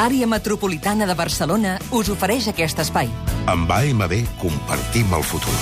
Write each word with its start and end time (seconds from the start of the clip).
Àrea 0.00 0.26
Metropolitana 0.26 1.04
de 1.04 1.12
Barcelona 1.18 1.74
us 1.92 2.08
ofereix 2.14 2.48
aquest 2.48 2.80
espai. 2.86 3.12
Amb 3.52 3.76
AMB 3.76 4.16
compartim 4.40 5.12
el 5.20 5.30
futur. 5.34 5.56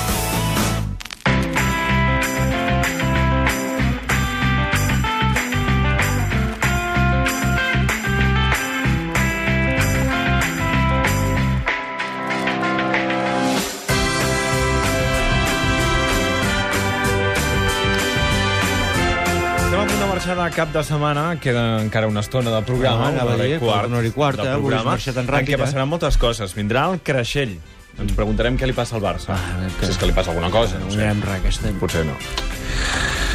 Estem 20.29 20.37
a 20.37 20.45
punt 20.45 20.51
de 20.51 20.57
cap 20.59 20.73
de 20.75 20.81
setmana, 20.85 21.23
queda 21.41 21.63
encara 21.81 22.07
una 22.07 22.21
estona 22.21 22.51
de 22.53 22.59
programa, 22.63 23.07
Ah, 23.07 23.09
anava 23.15 23.33
una 23.33 23.35
hora 23.39 23.47
i 23.49 23.59
quart, 23.59 23.87
una 23.89 23.97
hora 23.97 24.07
i 24.07 24.11
quart, 24.13 24.37
de 24.37 24.43
eh? 24.45 24.57
Programa, 24.59 24.97
tan 24.99 25.23
en 25.25 25.29
ràpid, 25.31 25.49
què 25.49 25.55
eh? 25.55 25.59
passaran 25.63 25.89
moltes 25.89 26.19
coses. 26.21 26.53
Vindrà 26.55 26.83
el 26.93 27.01
Creixell. 27.01 27.55
Ens 27.99 28.13
preguntarem 28.13 28.59
què 28.61 28.67
li 28.69 28.75
passa 28.77 28.97
al 28.97 29.01
Barça. 29.01 29.33
Ah, 29.33 29.71
que- 29.81 29.87
Si 29.87 29.93
és 29.93 29.97
que 29.97 30.05
li 30.05 30.13
passa 30.13 30.29
alguna 30.31 30.51
cosa, 30.51 30.75
No 30.79 30.85
no 30.85 30.91
sé. 30.91 30.97
guanyarem 30.99 31.23
res 31.23 31.35
aquest 31.41 31.65
any. 31.65 31.79
Potser 31.81 32.05
no. 32.05 32.13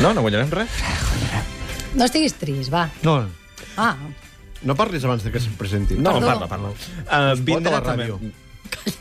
No, 0.02 0.14
no 0.14 0.22
guanyarem 0.22 0.52
res? 0.52 0.70
No 1.96 2.06
estiguis 2.06 2.36
trist, 2.36 2.72
va. 2.72 2.90
No, 3.02 3.26
Ah, 3.76 3.96
No 4.62 4.76
parlis 4.76 5.04
abans 5.04 5.24
de 5.24 5.32
que 5.32 5.40
se'n 5.40 5.54
presenti. 5.58 5.96
No, 5.96 6.14
Perdó. 6.14 6.28
parla, 6.28 6.48
parla. 6.48 6.70
Uh, 6.70 7.36
vindrà 7.42 7.72
la 7.72 7.82
també... 7.82 8.06
ràdio. 8.06 8.20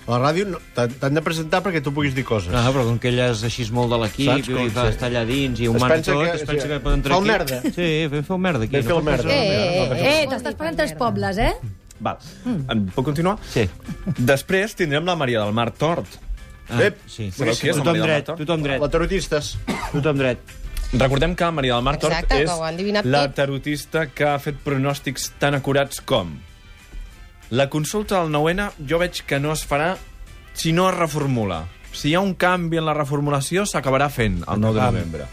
A 0.06 0.10
la 0.18 0.18
ràdio 0.32 0.46
no- 0.46 0.58
t'han 0.74 1.14
de 1.14 1.22
presentar 1.22 1.62
perquè 1.62 1.80
tu 1.82 1.92
puguis 1.94 2.14
dir 2.14 2.24
coses. 2.24 2.52
ah, 2.54 2.70
però 2.72 2.84
com 2.84 2.98
que 2.98 3.08
ella 3.08 3.30
és 3.32 3.42
així 3.44 3.64
molt 3.72 3.90
de 3.92 3.98
l'equip 4.02 4.48
i 4.48 4.68
va 4.68 4.82
ser? 4.86 4.90
estar 4.92 5.10
allà 5.10 5.24
dins 5.26 5.60
i 5.60 5.68
ho 5.68 5.74
Es 5.76 5.80
mana 5.80 5.94
pensa 5.94 6.12
tot, 6.12 6.24
que- 6.24 6.36
es 6.36 6.42
pensa 6.48 6.62
sí. 6.62 6.68
que 6.68 6.80
pot 6.80 6.92
entrar 6.94 7.12
Fa 7.14 7.20
aquí. 7.20 7.22
un 7.22 7.32
merda. 7.36 7.60
Sí, 7.62 8.06
vam 8.10 8.24
fer 8.24 8.34
un 8.36 8.40
merda 8.42 8.64
aquí. 8.64 8.74
Vam 8.77 8.82
fer 8.82 8.90
el 8.92 8.98
pot 8.98 9.04
merda. 9.04 9.22
passar- 9.22 9.38
eh, 9.38 9.84
eh, 9.92 10.22
eh, 10.22 10.27
t'estàs 10.28 10.54
pagant 10.56 10.77
tres 10.77 10.92
pobles, 10.94 11.38
eh? 11.38 11.52
Val. 12.00 12.18
Mm. 12.44 12.88
Puc 12.96 13.04
continuar? 13.04 13.38
Sí. 13.48 13.68
Després 14.18 14.74
tindrem 14.74 15.04
la 15.06 15.14
Maria 15.14 15.41
del 15.44 15.52
Mar 15.55 15.70
Tort. 15.70 16.06
Ah, 16.69 16.80
Ep, 16.82 16.98
sí. 17.06 17.30
sabeu 17.30 17.54
qui 17.54 17.69
és 17.69 17.77
la 17.77 17.82
Tothom 17.82 17.98
Maria 17.98 18.02
del 18.02 18.10
dret, 18.10 18.16
Mar 18.16 18.25
Tort? 18.25 18.38
tothom 18.47 18.62
dret, 18.62 18.80
La 18.80 18.88
tarotistes. 18.88 19.58
tothom 19.92 20.19
dret. 20.19 20.38
Recordem 20.92 21.34
que 21.36 21.50
Maria 21.50 21.75
del 21.75 21.82
Mar 21.84 21.97
Tort 21.98 22.12
Exacte, 22.12 22.42
és 22.42 23.04
la 23.04 23.32
tarotista 23.32 24.06
que 24.08 24.25
ha 24.25 24.38
fet 24.38 24.56
pronòstics 24.64 25.30
tan 25.38 25.54
acurats 25.54 26.00
com 26.00 26.34
la 27.53 27.69
consulta 27.69 28.22
del 28.22 28.33
9-N 28.33 28.70
jo 28.89 28.97
veig 28.97 29.19
que 29.28 29.36
no 29.36 29.53
es 29.53 29.67
farà 29.69 29.92
si 30.56 30.72
no 30.72 30.86
es 30.89 30.97
reformula. 30.97 31.67
Si 31.92 32.09
hi 32.09 32.14
ha 32.17 32.22
un 32.25 32.33
canvi 32.41 32.78
en 32.81 32.86
la 32.89 32.94
reformulació, 32.97 33.67
s'acabarà 33.69 34.09
fent 34.09 34.39
el 34.48 34.61
9 34.62 34.78
de 34.78 34.86
novembre. 34.86 35.27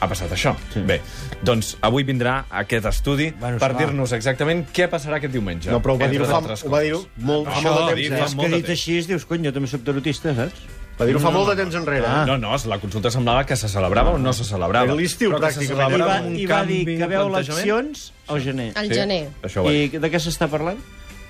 Ha 0.00 0.08
passat 0.08 0.32
això. 0.32 0.54
Sí. 0.72 0.80
Bé, 0.88 1.00
doncs 1.44 1.74
avui 1.84 2.06
vindrà 2.08 2.38
aquest 2.62 2.86
estudi 2.88 3.28
Bueno, 3.36 3.58
per 3.60 3.74
dir-nos 3.76 4.14
exactament 4.16 4.64
què 4.72 4.86
passarà 4.88 5.18
aquest 5.18 5.34
diumenge. 5.36 5.68
No, 5.74 5.82
però 5.84 5.98
ho 5.98 6.00
va 6.00 6.08
dir-ho 6.08 6.24
entre 6.24 6.56
fa, 6.56 6.68
ho 6.70 6.72
va 6.72 6.80
dir 6.86 6.94
molt, 6.94 7.50
fa 7.50 7.58
Això, 7.58 7.74
molt 7.74 7.90
de 7.90 7.96
dir 7.98 8.08
temps. 8.08 8.20
fa 8.22 8.24
Eh? 8.24 8.30
És 8.30 8.38
que 8.38 8.62
dit 8.62 8.74
així, 8.78 8.98
dius, 9.10 9.28
cony, 9.28 9.44
jo 9.44 9.52
també 9.58 9.68
soc 9.68 9.84
tarotista, 9.84 10.32
saps? 10.38 10.77
Va 10.98 11.06
dir-ho 11.06 11.20
fa 11.22 11.30
molt 11.30 11.52
de 11.52 11.56
temps 11.60 11.76
enrere. 11.78 12.06
Ah. 12.08 12.22
eh? 12.24 12.26
No, 12.26 12.36
no, 12.42 12.56
la 12.66 12.78
consulta 12.82 13.10
semblava 13.14 13.44
que 13.46 13.56
se 13.56 13.70
celebrava 13.70 14.16
o 14.16 14.18
no 14.18 14.32
se 14.34 14.44
celebrava. 14.44 14.88
Era 14.88 14.96
l'estiu, 14.98 15.30
pràcticament. 15.38 15.94
I 15.94 16.02
va, 16.02 16.16
i 16.42 16.46
va 16.50 16.62
dir 16.66 16.80
que 16.88 16.98
de 17.04 17.10
veu 17.12 17.28
eleccions 17.30 18.08
al 18.26 18.42
gener. 18.42 18.72
Al 18.74 18.88
Sí, 18.90 18.98
gener. 18.98 19.20
Això 19.46 19.62
ho 19.62 19.68
va 19.68 19.74
dir. 19.76 19.84
I 19.94 20.02
de 20.02 20.10
què 20.10 20.20
s'està 20.22 20.50
parlant? 20.50 20.80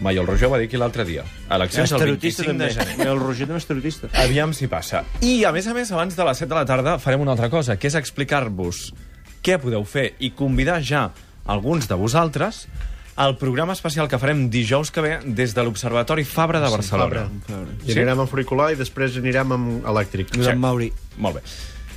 Mai, 0.01 0.17
el 0.17 0.27
Roger 0.29 0.47
ho 0.47 0.53
va 0.53 0.61
dir 0.63 0.69
aquí 0.71 0.79
l'altre 0.79 1.05
dia. 1.05 1.25
Eleccions 1.51 1.93
el 1.93 2.05
25 2.15 2.55
de 2.55 2.71
gener. 2.71 3.07
El 3.11 3.19
Roger 3.21 3.49
també 3.51 3.59
és 3.61 3.67
tarotista. 3.67 4.11
Aviam 4.23 4.55
si 4.55 4.69
passa. 4.71 5.03
I, 5.21 5.43
a 5.45 5.53
més 5.53 5.67
a 5.67 5.75
més, 5.75 5.91
abans 5.93 6.15
de 6.17 6.27
les 6.29 6.45
7 6.45 6.49
de 6.49 6.55
la 6.61 6.67
tarda 6.69 6.99
farem 7.03 7.25
una 7.25 7.35
altra 7.35 7.51
cosa, 7.51 7.77
que 7.77 7.91
és 7.91 7.99
explicar-vos 7.99 8.93
què 9.43 9.59
podeu 9.61 9.85
fer 9.85 10.13
i 10.23 10.31
convidar 10.39 10.79
ja 10.87 11.09
alguns 11.49 11.89
de 11.91 11.99
vosaltres 11.99 12.67
al 13.19 13.35
programa 13.37 13.73
especial 13.75 14.07
que 14.07 14.19
farem 14.23 14.45
dijous 14.49 14.93
que 14.95 15.03
ve 15.03 15.17
des 15.27 15.51
de 15.57 15.63
l'Observatori 15.67 16.23
Fabra 16.25 16.61
de 16.63 16.69
Barcelona. 16.71 17.25
I 17.83 17.91
anirem 17.97 18.21
amb 18.23 18.29
auricular 18.31 18.69
i 18.71 18.77
després 18.79 19.17
anirem 19.19 19.57
amb 19.57 19.89
elèctric. 19.91 20.31
Josep 20.39 20.55
Mauri. 20.63 20.93
Molt 21.19 21.41
bé. 21.41 21.43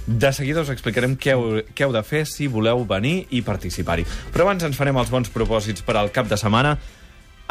De 0.07 0.31
seguida 0.33 0.63
us 0.65 0.71
explicarem 0.73 1.13
què 1.21 1.35
heu, 1.35 1.43
què 1.77 1.85
heu 1.85 1.91
de 1.93 2.01
fer 2.01 2.23
si 2.25 2.47
voleu 2.49 2.81
venir 2.89 3.27
i 3.29 3.43
participar-hi. 3.45 4.07
Però 4.33 4.47
abans 4.47 4.65
ens 4.65 4.79
farem 4.79 4.97
els 4.97 5.11
bons 5.13 5.29
propòsits 5.29 5.85
per 5.85 5.93
al 6.01 6.09
cap 6.15 6.25
de 6.27 6.39
setmana 6.41 6.73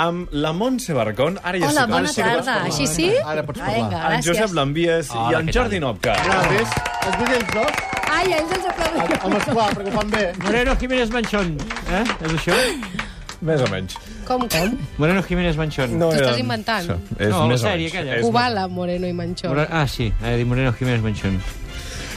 amb 0.02 0.32
la 0.34 0.50
Montse 0.56 0.90
Barcón. 0.96 1.38
Ara 1.44 1.60
ja 1.62 1.68
Hola, 1.70 1.84
bona 1.86 2.08
sí 2.10 2.18
tarda. 2.24 2.40
parlar. 2.42 2.64
Així 2.72 2.88
sí? 2.90 3.12
Ara 3.22 3.44
pots 3.46 3.60
parlar. 3.60 3.76
Vinga, 3.76 4.00
En 4.16 4.22
Josep 4.26 4.48
gràcies. 4.48 4.56
Lambies 4.58 5.12
i 5.14 5.36
en 5.38 5.52
Jordi 5.54 5.78
Nopka. 5.78 6.16
Ja, 6.26 6.40
ves? 6.50 6.74
Els 7.06 7.20
vedells, 7.22 7.54
no? 7.54 7.68
Ai, 8.10 8.32
ells 8.34 8.50
els 8.58 8.66
aplaudeixen. 8.72 9.20
Home, 9.28 9.38
esclar, 9.44 9.68
perquè 9.76 9.94
ho 9.94 10.00
fan 10.00 10.10
bé. 10.10 10.24
Moreno 10.42 10.74
Jiménez 10.82 11.14
Manchón. 11.14 11.54
Eh? 11.86 12.02
És 12.26 12.34
això? 12.40 12.58
Més 13.40 13.62
o 13.64 13.68
menys. 13.72 13.94
Com, 14.28 14.44
com? 14.52 14.74
Moreno 14.98 15.22
Jiménez 15.22 15.56
Manchón. 15.56 15.94
No 15.98 16.10
T'ho 16.10 16.18
estàs 16.20 16.38
inventant? 16.42 16.84
Això, 16.84 16.98
És 17.18 17.30
No, 17.32 17.38
la 17.42 17.46
més 17.54 17.62
o 17.62 17.66
sèrie 17.66 17.86
menys. 17.88 17.94
aquella. 17.94 18.16
És 18.18 18.22
Cubala, 18.26 18.68
Moreno 18.68 19.06
i 19.08 19.12
Manchón. 19.16 19.54
More... 19.54 19.66
Ah, 19.70 19.86
sí, 19.88 20.12
he 20.22 20.36
dit 20.36 20.46
Moreno 20.46 20.72
Jiménez 20.76 21.00
Manchón. 21.02 21.40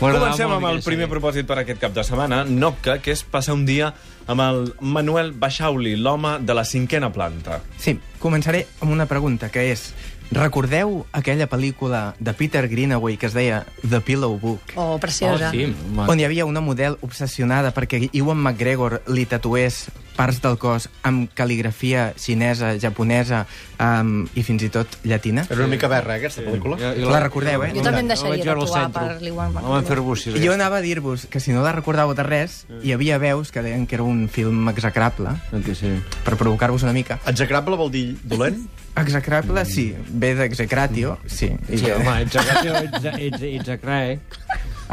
Comencem 0.04 0.52
amb 0.52 0.66
el 0.68 0.82
primer 0.84 1.06
propòsit 1.08 1.46
per 1.48 1.60
aquest 1.62 1.80
cap 1.80 1.94
de 1.96 2.04
setmana, 2.04 2.42
Nopka, 2.44 2.98
que 3.00 3.14
és 3.14 3.22
passar 3.24 3.54
un 3.56 3.64
dia 3.66 3.94
amb 4.28 4.42
el 4.44 4.74
Manuel 4.82 5.32
Baixauli, 5.32 5.96
l'home 5.96 6.40
de 6.44 6.54
la 6.58 6.66
cinquena 6.68 7.12
planta. 7.14 7.62
Sí, 7.80 7.96
començaré 8.20 8.66
amb 8.82 8.92
una 8.92 9.06
pregunta, 9.08 9.48
que 9.54 9.70
és... 9.72 9.94
Recordeu 10.34 11.04
aquella 11.14 11.46
pel·lícula 11.46 12.16
de 12.18 12.32
Peter 12.34 12.64
Greenaway 12.68 13.18
que 13.22 13.28
es 13.28 13.34
deia 13.36 13.68
The 13.88 14.00
Pillow 14.02 14.40
Book? 14.42 14.72
Oh, 14.76 14.98
preciosa. 14.98 15.50
Oh, 15.50 15.52
sí. 15.52 15.68
On 16.10 16.18
hi 16.20 16.26
havia 16.26 16.48
una 16.50 16.62
model 16.64 16.96
obsessionada 17.06 17.70
perquè 17.76 18.00
Ewan 18.18 18.40
McGregor 18.42 19.02
li 19.14 19.28
tatués 19.30 19.84
parts 20.16 20.42
del 20.44 20.58
cos 20.62 20.90
amb 21.04 21.32
cal·ligrafia 21.36 22.14
xinesa, 22.20 22.74
japonesa 22.80 23.46
um, 23.80 24.28
i 24.38 24.44
fins 24.46 24.64
i 24.64 24.70
tot 24.70 24.88
llatina? 25.04 25.46
Era 25.50 25.62
una 25.66 25.72
mica 25.72 25.88
verra, 25.90 26.16
eh, 26.16 26.20
aquesta 26.22 26.42
pel·lícula. 26.46 26.78
I- 26.80 27.02
i 27.02 27.06
La 27.10 27.20
recordeu, 27.24 27.64
eh? 27.64 27.72
Jo 27.74 27.82
també 27.82 28.00
em 28.04 28.08
La 28.08 28.14
deixaria 28.16 28.52
al 28.54 28.60
tatuar 28.60 28.92
per 28.92 29.22
l'Iwan 29.22 29.54
La 29.54 29.82
fer 29.82 30.00
bussis. 30.00 30.38
Jo 30.44 30.54
anava 30.54 30.78
a 30.78 30.82
dir-vos 30.82 31.26
que 31.26 31.40
si 31.40 31.52
no 31.52 31.64
la 31.64 31.74
recordàveu 31.74 32.14
de 32.14 32.24
res, 32.24 32.66
hi 32.84 32.92
havia 32.94 33.18
veus 33.18 33.52
que 33.52 33.62
deien 33.66 33.88
que 33.88 33.96
era 33.96 34.04
un 34.04 34.30
film 34.30 34.70
execrable, 34.70 35.30
Que 35.66 35.74
sí. 35.76 35.92
per 36.24 36.36
provocar-vos 36.38 36.84
una 36.84 36.94
mica. 36.94 37.20
Execrable 37.26 37.76
vol 37.76 37.92
dir 37.92 38.18
dolent? 38.24 38.68
Execrable, 38.96 39.66
sí. 39.66 39.96
Ve 40.10 40.36
d'execratio, 40.36 41.18
sí. 41.26 41.48
I 41.70 41.78
Sí, 41.80 41.86
que- 41.86 41.94
home, 41.96 42.22
ets 42.22 42.36
a, 42.36 42.42
ets, 42.42 43.06
a, 43.06 43.10
ets, 43.18 43.42
a, 43.42 43.46
ets 43.48 43.70
a 43.70 43.78
crae. 43.80 44.20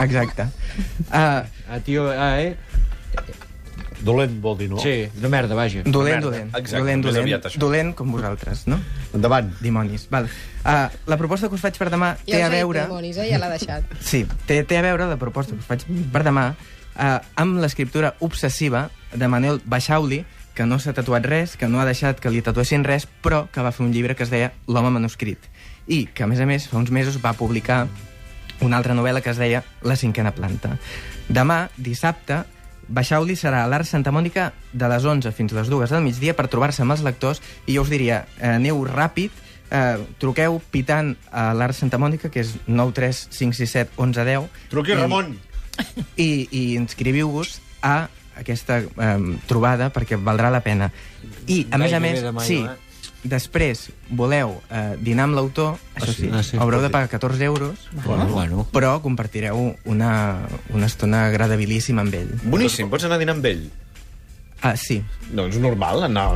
Exacte. 0.00 0.46
Uh, 1.12 1.44
A 1.70 1.78
tio, 1.84 2.08
ah, 2.10 2.40
eh? 2.40 2.56
Dolent 4.04 4.38
vol 4.40 4.56
dir, 4.58 4.68
no? 4.70 4.78
Sí, 4.80 5.08
de 5.12 5.28
merda, 5.28 5.54
vaja. 5.54 5.82
dolent, 5.84 6.16
merda. 6.16 6.26
dolent. 6.30 6.50
Exacte, 6.56 6.78
dolent, 6.78 7.02
més 7.04 7.06
dolent, 7.10 7.26
aviat 7.26 7.46
això. 7.50 7.60
dolent 7.60 7.92
com 7.94 8.12
vosaltres, 8.12 8.66
no? 8.70 8.80
Endavant. 9.14 9.52
Dimonis. 9.60 10.06
Val. 10.10 10.28
Uh, 10.64 10.88
la 11.06 11.16
proposta 11.20 11.48
que 11.48 11.56
us 11.56 11.62
faig 11.64 11.76
per 11.80 11.90
demà 11.92 12.14
Ja 12.26 12.36
té 12.36 12.40
us 12.40 12.46
a 12.46 12.50
dit 12.50 12.58
veure... 12.58 12.84
dimonis, 12.88 13.16
eh? 13.20 13.28
Ja 13.30 13.38
l'ha 13.42 13.50
deixat. 13.52 13.94
Sí, 14.10 14.24
té, 14.48 14.62
té 14.64 14.80
a 14.80 14.84
veure 14.84 15.08
la 15.10 15.18
proposta 15.20 15.54
que 15.54 15.60
us 15.60 15.68
faig 15.68 15.84
per 16.12 16.24
demà 16.26 16.50
uh, 16.54 17.18
amb 17.36 17.60
l'escriptura 17.60 18.14
obsessiva 18.20 18.88
de 19.14 19.28
Manuel 19.28 19.60
Baixauli, 19.64 20.24
que 20.54 20.66
no 20.66 20.78
s'ha 20.80 20.92
tatuat 20.96 21.24
res, 21.28 21.56
que 21.56 21.68
no 21.68 21.80
ha 21.80 21.86
deixat 21.88 22.20
que 22.20 22.32
li 22.32 22.42
tatuessin 22.44 22.84
res, 22.84 23.06
però 23.22 23.46
que 23.52 23.62
va 23.64 23.72
fer 23.72 23.84
un 23.86 23.92
llibre 23.92 24.16
que 24.16 24.24
es 24.26 24.32
deia 24.32 24.52
L'home 24.68 24.90
manuscrit. 24.90 25.38
I 25.88 26.06
que, 26.12 26.24
a 26.24 26.28
més 26.30 26.40
a 26.40 26.46
més, 26.46 26.66
fa 26.68 26.78
uns 26.78 26.90
mesos 26.90 27.18
va 27.22 27.32
publicar 27.32 27.86
una 28.60 28.76
altra 28.76 28.94
novel·la 28.94 29.22
que 29.24 29.30
es 29.32 29.38
deia 29.40 29.62
La 29.82 29.96
cinquena 29.96 30.34
planta. 30.36 30.76
Demà, 31.28 31.70
dissabte, 31.76 32.42
Baixauli 32.90 33.36
serà 33.38 33.62
a 33.64 33.68
l'Art 33.70 33.86
Santa 33.86 34.10
Mònica 34.10 34.48
de 34.72 34.88
les 34.90 35.04
11 35.06 35.30
fins 35.36 35.52
a 35.54 35.60
les 35.60 35.68
2 35.70 35.90
del 35.94 36.02
migdia 36.02 36.34
per 36.34 36.48
trobar-se 36.50 36.82
amb 36.82 36.92
els 36.96 37.04
lectors 37.06 37.38
i 37.66 37.76
jo 37.76 37.84
us 37.86 37.90
diria, 37.92 38.24
eh, 38.40 38.48
aneu 38.56 38.82
ràpid, 38.88 39.30
eh, 39.70 39.98
truqueu 40.18 40.58
pitant 40.74 41.14
a 41.30 41.52
l'Art 41.54 41.78
Santa 41.78 41.98
Mònica, 42.02 42.30
que 42.34 42.40
és 42.42 42.56
93567 42.66 43.94
1110. 43.96 44.48
Truqui, 44.70 44.92
I- 44.92 44.98
Ramon. 44.98 45.38
I, 46.16 46.48
i 46.50 46.62
inscriviu-vos 46.76 47.60
a 47.80 48.08
aquesta 48.36 48.80
eh, 48.82 49.16
trobada 49.46 49.92
perquè 49.94 50.18
valdrà 50.20 50.50
la 50.50 50.60
pena. 50.60 50.90
I, 51.46 51.66
a 51.70 51.78
més 51.78 51.92
a 51.94 52.00
més, 52.00 52.20
sí, 52.44 52.58
eh? 52.64 52.89
Després 53.24 53.90
voleu 54.10 54.56
eh, 54.70 54.96
dinar 55.00 55.24
amb 55.28 55.34
l'autor, 55.36 55.76
això 55.94 56.12
sí, 56.14 56.30
Ah, 56.32 56.42
sí. 56.42 56.56
haureu 56.56 56.80
de 56.80 56.88
pagar 56.90 57.08
14 57.08 57.44
euros, 57.44 57.88
Bueno, 58.04 58.26
bueno. 58.28 58.66
però 58.72 59.00
compartireu 59.02 59.76
una, 59.84 60.46
una 60.70 60.86
estona 60.86 61.26
agradabilíssima 61.26 62.00
amb 62.02 62.14
ell. 62.14 62.32
Boníssim, 62.44 62.88
pots 62.88 63.04
anar 63.04 63.16
a 63.16 63.18
dinar 63.24 63.36
amb 63.36 63.44
ell. 63.46 63.70
Ah, 64.62 64.74
sí. 64.76 64.98
Doncs 65.32 65.56
normal, 65.56 66.02
anar... 66.04 66.26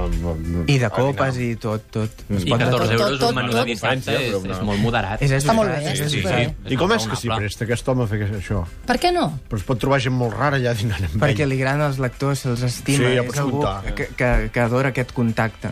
I 0.66 0.78
de 0.81 0.88
copes 0.88 1.36
i 1.44 1.56
tot, 1.60 1.82
tot. 1.92 2.22
Es 2.32 2.46
I 2.46 2.48
pot 2.54 2.58
de 2.62 2.64
14 2.70 2.94
tot. 2.96 3.00
euros 3.02 3.22
un 3.28 3.34
menú 3.36 3.52
de 3.52 3.64
dissabte 3.69 4.14
és, 4.16 4.31
Però 4.32 4.40
no. 4.46 4.54
és 4.54 4.62
molt 4.64 4.81
moderat. 4.81 5.20
És, 5.20 5.31
és 5.31 5.44
Està 5.44 5.52
molt 5.52 5.69
bé, 5.69 5.82
és 5.92 5.98
superbé. 6.00 6.31
veritat. 6.31 6.72
I 6.72 6.76
com 6.81 6.92
és 6.96 7.04
que 7.06 7.16
s'hi 7.20 7.28
presta 7.28 7.64
aquest 7.69 7.88
home 7.92 8.04
a 8.04 8.06
fer 8.08 8.22
això? 8.38 8.62
Per 8.88 8.96
què 9.02 9.10
no? 9.12 9.26
Però 9.50 9.60
es 9.60 9.66
pot 9.69 9.78
trobar 9.78 10.00
gent 10.00 10.16
molt 10.16 10.32
rara 10.38 10.56
allà 10.56 10.72
dinant 10.72 11.04
amb 11.04 11.20
Perquè 11.20 11.44
ell. 11.44 11.50
li 11.52 11.60
agraden 11.60 11.84
els 11.90 11.98
lectors, 12.00 12.38
se'ls 12.46 12.62
estima, 12.64 12.96
Sí, 13.04 13.12
ja 13.12 13.20
és 13.20 13.26
pots 13.28 13.38
algú 13.44 13.60
comptar. 13.60 13.94
que, 13.94 14.08
que, 14.16 14.31
que 14.56 14.60
adora 14.60 14.88
aquest 14.88 15.12
contacte. 15.12 15.69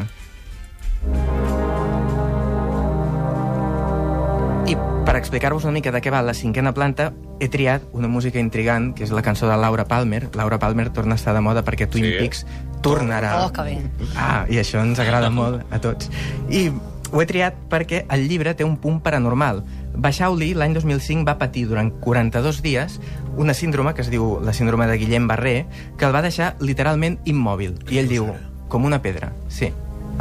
I 4.66 4.76
Per 5.04 5.16
explicar-vos 5.18 5.64
una 5.64 5.72
mica 5.74 5.90
de 5.90 6.00
què 6.00 6.12
va 6.14 6.22
la 6.22 6.34
cinquena 6.34 6.70
planta, 6.74 7.08
he 7.42 7.48
triat 7.50 7.82
una 7.92 8.06
música 8.08 8.38
intrigant, 8.38 8.92
que 8.94 9.02
és 9.02 9.10
la 9.10 9.22
cançó 9.26 9.48
de 9.50 9.56
Laura 9.58 9.84
Palmer. 9.90 10.28
Laura 10.38 10.60
Palmer 10.62 10.90
torna 10.94 11.16
a 11.16 11.20
estar 11.20 11.34
de 11.34 11.40
moda 11.42 11.64
perquè 11.66 11.88
Twin 11.90 12.04
Sí. 12.06 12.12
Peaks 12.20 12.46
tornarà. 12.82 13.32
Oh, 13.44 13.50
que 13.52 13.62
bé. 13.66 13.76
Ah, 14.16 14.46
i 14.48 14.58
això 14.62 14.80
ens 14.82 14.98
agrada 15.02 15.30
molt 15.34 15.66
a 15.74 15.80
tots. 15.82 16.08
I 16.48 16.68
ho 17.12 17.20
he 17.20 17.26
triat 17.26 17.58
perquè 17.68 18.04
el 18.14 18.28
llibre 18.28 18.54
té 18.54 18.64
un 18.64 18.76
punt 18.78 19.02
paranormal. 19.02 19.64
Baixauli, 19.92 20.54
l'any 20.54 20.72
2005, 20.78 21.26
va 21.28 21.34
patir 21.36 21.66
durant 21.68 21.90
42 22.00 22.62
dies 22.62 23.00
una 23.36 23.52
síndrome 23.54 23.92
que 23.94 24.00
es 24.06 24.08
diu 24.08 24.38
la 24.40 24.54
síndrome 24.54 24.86
de 24.86 24.96
Guillem 25.02 25.26
Barré, 25.28 25.66
que 25.98 26.06
el 26.06 26.14
va 26.14 26.22
deixar 26.22 26.54
literalment 26.60 27.18
immòbil. 27.26 27.74
I 27.90 27.98
ell 27.98 28.08
diu, 28.08 28.30
com 28.68 28.86
una 28.86 29.02
pedra. 29.02 29.32
Sí, 29.48 29.72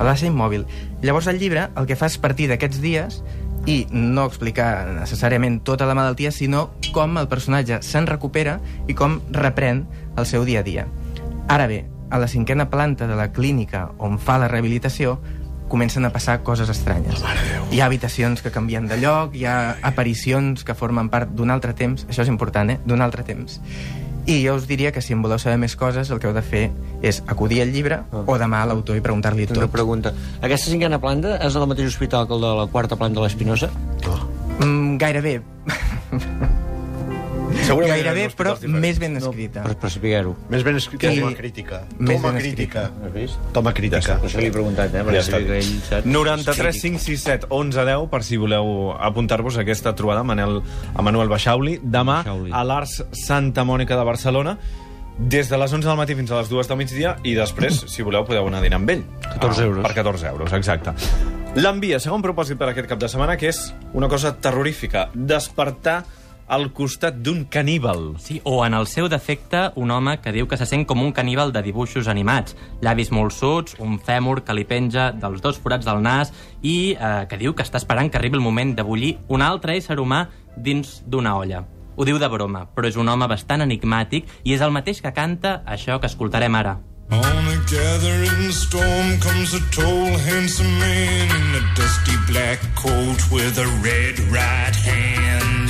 el 0.01 0.09
va 0.09 0.15
deixar 0.15 0.31
immòbil. 0.31 0.65
Llavors 1.05 1.29
el 1.31 1.39
llibre 1.39 1.69
el 1.77 1.87
que 1.87 1.97
fa 1.97 2.09
és 2.09 2.17
partir 2.21 2.49
d'aquests 2.51 2.81
dies 2.81 3.21
i 3.69 3.85
no 3.93 4.25
explicar 4.25 4.89
necessàriament 4.95 5.59
tota 5.63 5.85
la 5.85 5.95
malaltia, 5.97 6.31
sinó 6.33 6.71
com 6.95 7.19
el 7.21 7.29
personatge 7.29 7.81
se'n 7.85 8.09
recupera 8.09 8.57
i 8.89 8.97
com 8.97 9.19
reprèn 9.31 9.85
el 10.17 10.25
seu 10.25 10.45
dia 10.45 10.61
a 10.61 10.67
dia. 10.67 10.87
Ara 11.47 11.67
bé, 11.69 11.85
a 12.09 12.17
la 12.19 12.27
cinquena 12.27 12.69
planta 12.69 13.07
de 13.07 13.15
la 13.15 13.31
clínica 13.31 13.91
on 13.99 14.17
fa 14.19 14.39
la 14.41 14.49
rehabilitació 14.49 15.19
comencen 15.71 16.03
a 16.03 16.11
passar 16.11 16.41
coses 16.43 16.67
estranyes. 16.69 17.21
Hi 17.71 17.79
ha 17.79 17.85
habitacions 17.85 18.41
que 18.43 18.51
canvien 18.51 18.89
de 18.91 18.97
lloc, 18.99 19.37
hi 19.37 19.45
ha 19.47 19.77
aparicions 19.87 20.65
que 20.67 20.75
formen 20.75 21.07
part 21.13 21.31
d'un 21.31 21.53
altre 21.53 21.71
temps, 21.71 22.03
això 22.09 22.25
és 22.25 22.31
important, 22.33 22.73
eh? 22.73 22.79
d'un 22.83 22.99
altre 22.99 23.23
temps. 23.23 23.61
I 24.29 24.37
jo 24.45 24.55
us 24.55 24.67
diria 24.69 24.91
que 24.91 25.01
si 25.01 25.13
en 25.13 25.21
voleu 25.23 25.39
saber 25.41 25.57
més 25.57 25.75
coses, 25.75 26.11
el 26.11 26.19
que 26.21 26.29
heu 26.29 26.35
de 26.35 26.43
fer 26.45 26.69
és 27.01 27.23
acudir 27.27 27.61
al 27.63 27.71
llibre 27.73 28.03
o 28.11 28.37
demà 28.37 28.61
a 28.61 28.69
l'autor 28.69 28.97
i 28.99 29.01
preguntar-li 29.01 29.47
Una 29.49 29.65
tot. 29.65 29.71
pregunta. 29.73 30.13
Aquesta 30.41 30.69
cinquena 30.69 31.01
planta 31.01 31.37
és 31.41 31.55
al 31.55 31.67
mateix 31.67 31.87
hospital 31.89 32.27
que 32.27 32.37
el 32.37 32.41
de 32.41 32.55
la 32.61 32.67
quarta 32.67 32.95
planta 32.95 33.19
de 33.19 33.25
l'Espinosa? 33.25 33.71
Mm, 34.59 34.97
gairebé. 35.01 35.41
Segurament 37.71 37.95
Gairebé, 38.03 38.25
però 38.37 38.53
més 38.67 38.99
ben 39.01 39.15
escrita. 39.17 39.63
Per, 39.65 39.75
per 39.81 39.91
saber-ho. 39.93 40.35
Més 40.51 40.63
ben 40.67 40.75
escrita. 40.79 41.11
I- 41.11 41.19
Toma 41.21 41.33
crítica. 41.37 41.81
Més 41.97 42.21
Toma 42.21 42.33
crítica. 42.37 42.83
Has 43.05 43.13
vist? 43.15 43.39
Toma 43.55 43.73
crítica. 43.73 44.17
Per 44.21 44.29
això 44.29 44.39
li 44.43 44.49
he 44.51 44.53
preguntat, 44.55 44.93
eh? 44.95 45.03
Per 45.07 45.15
Ja 45.15 45.23
que 45.39 45.57
ell 45.61 45.71
sap. 45.87 46.05
93 46.05 46.81
567 46.83 47.47
11 47.49 47.85
10 47.87 48.07
per 48.11 48.21
si 48.27 48.37
voleu 48.37 48.91
apuntar-vos 48.99 49.57
a 49.57 49.61
aquesta 49.65 49.95
trobada 49.95 50.21
amb 50.21 50.33
Manel, 50.35 50.61
a 50.93 51.01
Manuel 51.01 51.29
Baixauli 51.31 51.79
demà 51.83 52.21
Baixauli. 52.23 52.51
a 52.53 52.63
l'Arts 52.63 53.03
Santa 53.25 53.63
Mònica 53.63 53.95
de 53.97 54.03
Barcelona 54.03 54.57
des 55.19 55.49
de 55.49 55.57
les 55.59 55.71
11 55.73 55.85
del 55.87 55.97
matí 55.99 56.15
fins 56.15 56.31
a 56.31 56.37
les 56.39 56.49
2 56.49 56.67
del 56.67 56.77
migdia 56.79 57.15
i 57.23 57.33
després, 57.35 57.83
si 57.93 58.01
voleu, 58.01 58.23
podeu 58.25 58.47
anar 58.47 58.59
a 58.59 58.65
dinar 58.65 58.79
amb 58.79 58.89
ell. 58.89 59.03
14 59.33 59.61
Ah, 59.61 59.65
euros. 59.65 59.83
Per 59.85 59.93
14 59.93 60.27
euros, 60.27 60.53
exacte. 60.53 60.93
L'envia, 61.55 61.99
segon 61.99 62.21
propòsit 62.23 62.57
per 62.57 62.69
aquest 62.71 62.87
cap 62.87 62.97
de 62.99 63.09
setmana, 63.11 63.35
que 63.37 63.49
és 63.51 63.73
una 63.93 64.07
cosa 64.07 64.31
terrorífica, 64.39 65.09
despertar 65.13 66.05
al 66.51 66.73
costat 66.75 67.21
d'un 67.23 67.45
caníbal. 67.45 68.17
Sí, 68.19 68.41
o 68.43 68.65
en 68.65 68.73
el 68.75 68.85
seu 68.85 69.07
defecte, 69.07 69.69
un 69.79 69.91
home 69.91 70.17
que 70.19 70.33
diu 70.35 70.49
que 70.51 70.57
se 70.59 70.67
sent 70.67 70.83
com 70.85 70.99
un 70.99 71.13
caníbal 71.15 71.53
de 71.55 71.63
dibuixos 71.63 72.09
animats. 72.11 72.57
Llavis 72.83 73.11
molt 73.15 73.31
suts, 73.31 73.77
un 73.79 73.95
fèmur 74.03 74.41
que 74.43 74.55
li 74.57 74.67
penja 74.67 75.13
dels 75.15 75.39
dos 75.41 75.61
forats 75.63 75.87
del 75.87 76.03
nas 76.03 76.33
i 76.61 76.91
eh, 76.91 77.23
que 77.31 77.39
diu 77.39 77.55
que 77.55 77.63
està 77.63 77.79
esperant 77.79 78.11
que 78.11 78.19
arribi 78.19 78.35
el 78.35 78.43
moment 78.43 78.75
de 78.75 78.83
bullir 78.83 79.15
un 79.31 79.41
altre 79.41 79.77
ésser 79.79 79.97
humà 80.03 80.25
dins 80.57 80.99
d'una 81.07 81.37
olla. 81.39 81.63
Ho 81.95 82.03
diu 82.03 82.19
de 82.19 82.27
broma, 82.27 82.65
però 82.75 82.91
és 82.91 82.99
un 82.99 83.07
home 83.07 83.31
bastant 83.31 83.63
enigmàtic 83.63 84.27
i 84.43 84.51
és 84.51 84.61
el 84.61 84.75
mateix 84.75 84.99
que 84.99 85.15
canta 85.15 85.61
això 85.63 86.01
que 86.03 86.11
escoltarem 86.11 86.59
ara. 86.59 86.81
On 87.11 87.47
a 87.47 87.57
gathering 87.71 88.51
storm 88.51 89.19
comes 89.23 89.55
a 89.55 89.63
tall, 89.71 90.19
handsome 90.27 90.79
man 90.79 91.31
in 91.31 91.55
a 91.59 91.63
dusty 91.75 92.15
black 92.27 92.59
coat 92.75 93.19
with 93.31 93.57
a 93.57 93.67
red 93.83 94.19
right 94.31 94.75
hand. 94.75 95.60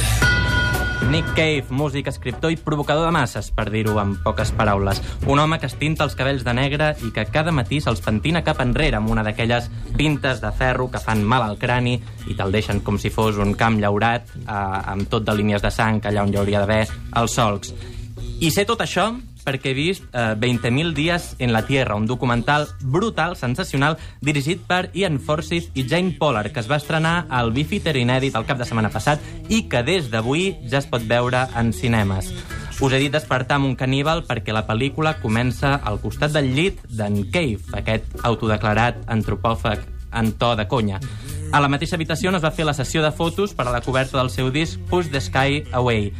Nick 1.11 1.33
Cave, 1.35 1.65
músic, 1.69 2.07
escriptor 2.07 2.53
i 2.53 2.55
provocador 2.55 3.03
de 3.03 3.11
masses, 3.11 3.49
per 3.51 3.65
dir-ho 3.67 3.97
en 3.99 4.13
poques 4.23 4.53
paraules. 4.55 5.01
Un 5.27 5.41
home 5.43 5.57
que 5.59 5.67
es 5.67 5.75
tinta 5.75 6.05
els 6.07 6.13
cabells 6.15 6.45
de 6.47 6.53
negre 6.55 6.93
i 7.03 7.09
que 7.11 7.25
cada 7.27 7.51
matí 7.51 7.81
se'ls 7.83 7.99
pentina 8.05 8.45
cap 8.47 8.61
enrere 8.63 8.95
amb 8.95 9.11
una 9.11 9.25
d'aquelles 9.27 9.67
pintes 9.97 10.39
de 10.39 10.53
ferro 10.55 10.87
que 10.87 11.01
fan 11.03 11.25
mal 11.27 11.43
al 11.43 11.59
crani 11.59 11.97
i 12.31 12.37
te'l 12.39 12.55
deixen 12.55 12.79
com 12.79 12.95
si 12.95 13.11
fos 13.11 13.41
un 13.43 13.51
camp 13.59 13.81
llaurat 13.83 14.31
eh, 14.39 14.55
amb 14.55 15.09
tot 15.11 15.27
de 15.27 15.35
línies 15.35 15.59
de 15.59 15.73
sang 15.75 15.99
allà 15.99 16.23
on 16.23 16.31
hi 16.31 16.39
hauria 16.39 16.63
d'haver 16.63 16.85
els 17.19 17.35
solcs. 17.35 17.75
I 18.39 18.47
sé 18.55 18.63
tot 18.63 18.79
això 18.79 19.09
perquè 19.43 19.71
he 19.71 19.77
vist 19.77 20.05
eh, 20.13 20.33
20.000 20.39 20.93
dies 20.97 21.35
en 21.39 21.53
la 21.53 21.65
Tierra, 21.67 21.95
un 21.95 22.07
documental 22.07 22.67
brutal, 22.81 23.35
sensacional, 23.35 23.97
dirigit 24.21 24.63
per 24.67 24.89
Ian 24.93 25.19
Forsyth 25.19 25.75
i 25.75 25.85
Jane 25.87 26.15
Pollard, 26.19 26.53
que 26.53 26.61
es 26.63 26.69
va 26.71 26.79
estrenar 26.81 27.27
al 27.29 27.53
Beefeater 27.55 27.97
inèdit 27.99 28.35
el 28.35 28.47
cap 28.49 28.61
de 28.61 28.67
setmana 28.67 28.93
passat 28.93 29.21
i 29.49 29.65
que 29.69 29.83
des 29.83 30.11
d'avui 30.11 30.55
ja 30.69 30.79
es 30.81 30.89
pot 30.89 31.05
veure 31.07 31.47
en 31.57 31.73
cinemes. 31.73 32.33
Us 32.81 32.93
he 32.93 32.97
dit 32.97 33.13
despertar 33.13 33.59
amb 33.59 33.67
un 33.67 33.75
caníbal 33.77 34.23
perquè 34.25 34.55
la 34.55 34.63
pel·lícula 34.65 35.19
comença 35.21 35.75
al 35.85 35.99
costat 36.01 36.33
del 36.33 36.53
llit 36.55 36.79
d'en 36.89 37.19
Cave, 37.29 37.61
aquest 37.77 38.15
autodeclarat 38.25 39.03
antropòfag 39.05 39.83
en 40.17 40.31
to 40.33 40.55
de 40.55 40.67
conya. 40.67 40.99
A 41.51 41.59
la 41.59 41.67
mateixa 41.67 41.97
habitació 41.97 42.31
on 42.31 42.39
es 42.39 42.43
va 42.43 42.53
fer 42.55 42.65
la 42.65 42.73
sessió 42.73 43.03
de 43.03 43.11
fotos 43.11 43.53
per 43.53 43.67
a 43.67 43.73
la 43.75 43.81
coberta 43.85 44.17
del 44.17 44.31
seu 44.31 44.49
disc 44.55 44.79
Push 44.89 45.11
the 45.11 45.21
Sky 45.21 45.65
Away. 45.75 46.13